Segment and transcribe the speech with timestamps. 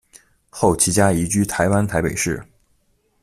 [0.49, 2.43] 后其家移居台湾台北市。